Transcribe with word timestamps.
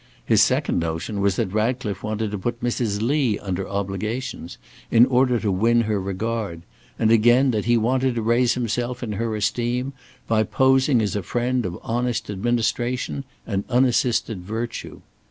His 0.25 0.41
second 0.41 0.79
notion 0.79 1.21
was 1.21 1.35
that 1.35 1.53
Ratcliffe 1.53 2.01
wanted 2.01 2.31
to 2.31 2.39
put 2.39 2.63
Mrs. 2.63 3.03
Lee 3.03 3.37
under 3.37 3.69
obligations, 3.69 4.57
in 4.89 5.05
order 5.05 5.39
to 5.39 5.51
win 5.51 5.81
her 5.81 6.01
regard; 6.01 6.63
and, 6.97 7.11
again, 7.11 7.51
that 7.51 7.65
he 7.65 7.77
wanted 7.77 8.15
to 8.15 8.23
raise 8.23 8.55
himself 8.55 9.03
in 9.03 9.11
her 9.11 9.35
esteem 9.35 9.93
by 10.27 10.41
posing 10.41 11.03
as 11.03 11.15
a 11.15 11.21
friend 11.21 11.67
of 11.67 11.77
honest 11.83 12.31
administration 12.31 13.25
and 13.45 13.63
unassisted 13.69 14.41
virtue. 14.41 15.01